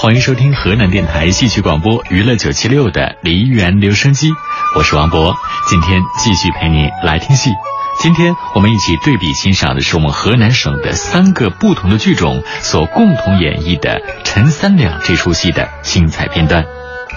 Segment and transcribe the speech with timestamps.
[0.00, 4.28] 欢迎收听河南电台戏曲广播娱乐九七六的梨园留声机，
[4.76, 5.34] 我是王博，
[5.66, 7.50] 今天继续陪你来听戏。
[8.00, 16.62] 今天我们一起对比欣赏的是我们河南省的三个不同的剧种所共同演绎的《陈三两》这出戏的精彩片段。《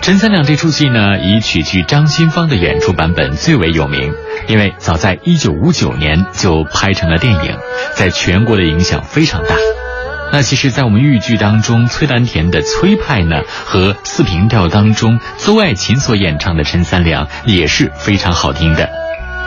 [0.01, 4.11] 陈三两》这出戏呢，以曲剧张新芳的演出版本最为有名，
[4.47, 7.57] 因为早在一九五九年就拍成了电影，
[7.95, 9.55] 在全国的影响非常大。
[10.33, 18.89] 那其实，在我们豫剧当中，崔兰田的崔派呢，和四平调当中邹爱琴所演唱的《陈三两》也是非常好听的。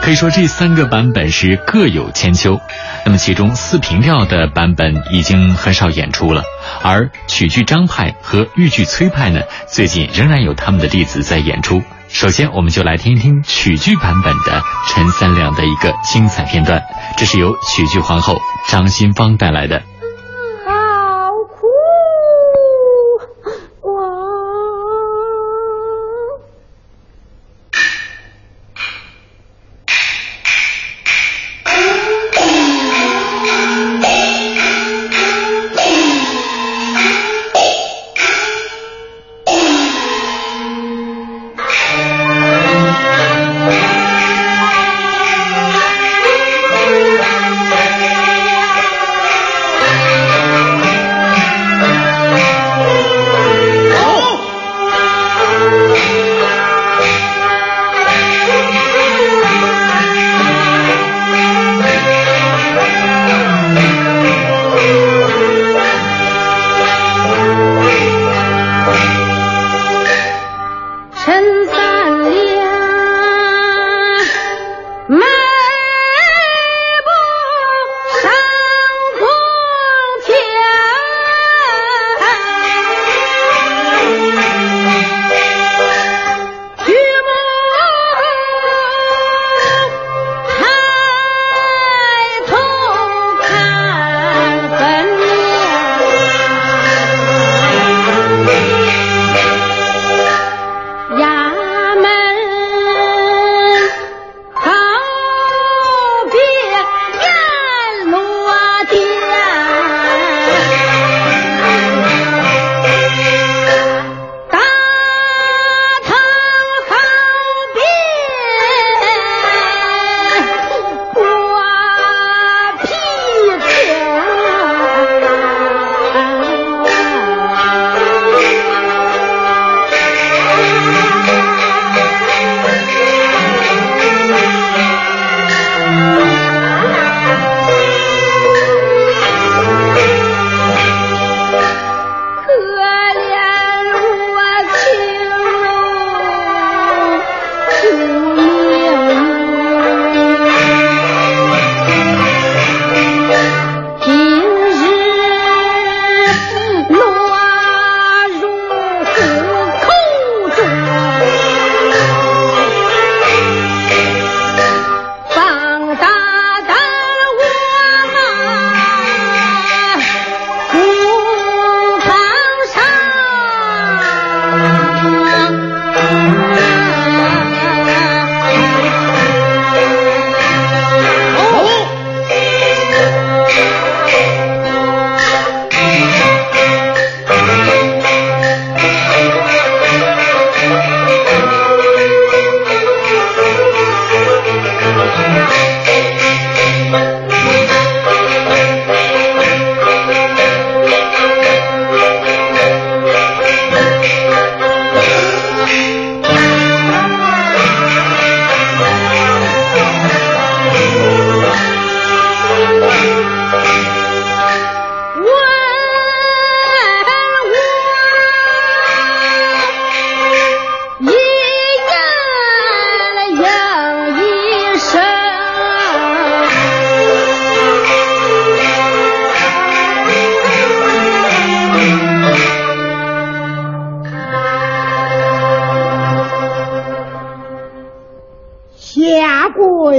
[0.01, 2.59] 可以说，这三个版本是各有千秋。
[3.03, 6.43] 那么，其中四平调的版本已经很少演出了，
[6.83, 11.81] 而曲剧张派和豫剧崔派呢，最近仍然有他们的弟子在演出。
[12.09, 16.83] 首先，我们就来听一听曲剧版本的《陈三两》的一个精彩片段，
[17.17, 19.81] 这是由曲剧皇后张新芳带来的。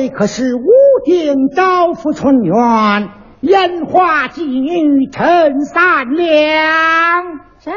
[0.09, 0.61] 可是武
[1.05, 3.09] 定招抚春园，
[3.41, 7.41] 烟花妓女陈三娘。
[7.61, 7.75] 正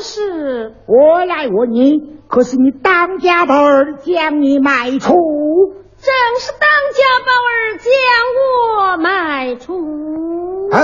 [0.00, 0.74] 是。
[0.86, 5.14] 我来问你，可是你当家宝儿将你卖出？
[5.98, 7.92] 正是当家宝儿将
[8.38, 9.72] 我卖出。
[10.72, 10.82] 嗯。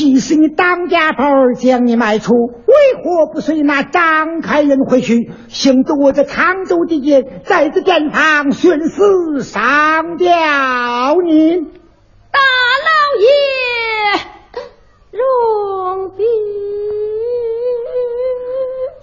[0.00, 1.24] 即使你当家宝
[1.54, 2.74] 将你卖出，为
[3.04, 10.26] 何不随那张开人回去，行得我这常州地界，在这殿堂寻死上吊
[11.22, 11.58] 你？
[12.30, 12.40] 大
[12.86, 12.88] 老
[13.20, 13.28] 爷，
[15.12, 16.26] 容禀。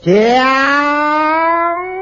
[0.01, 1.96] 将。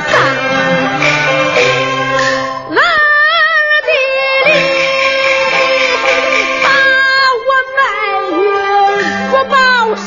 [0.00, 0.10] 三
[2.70, 2.80] 老
[3.86, 3.90] 地
[4.46, 4.48] 里，
[6.62, 6.66] 把
[7.46, 7.80] 我埋
[8.30, 8.34] 于
[9.30, 9.54] 国报
[9.96, 10.06] 山，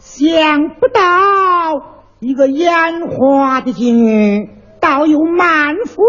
[0.00, 1.00] 想不到
[2.20, 4.48] 一个烟花的厅
[4.80, 6.02] 倒有满腹。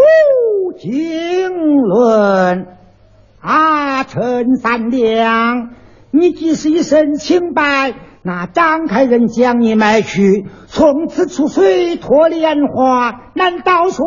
[0.77, 2.67] 经论
[3.41, 4.03] 啊！
[4.03, 5.69] 陈三娘，
[6.11, 14.05] 你既是一身清白，那张开人将你卖去，从此出水脱莲花，难道说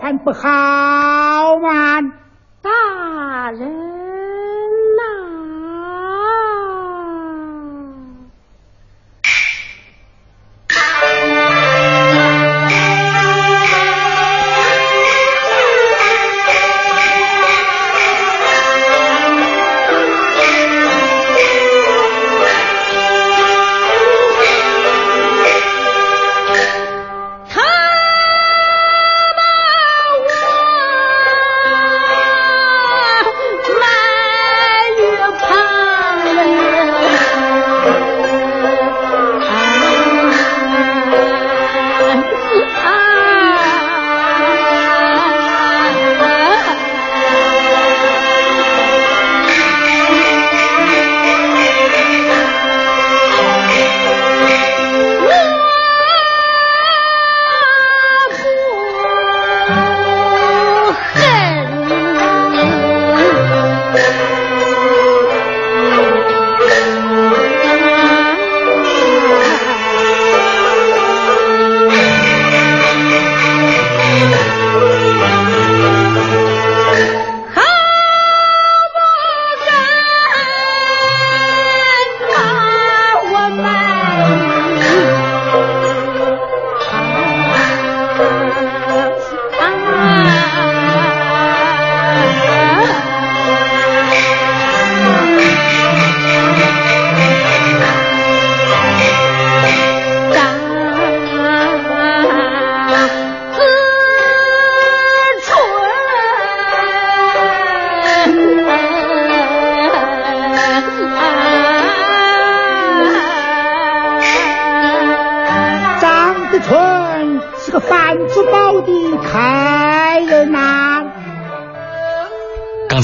[0.00, 2.00] 还不好吗？
[2.62, 3.89] 大人。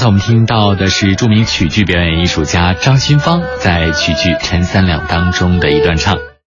[0.06, 6.26] 我们听到的是著名曲剧表演艺术家张新芳在曲剧《陈三两》当中的一段唱。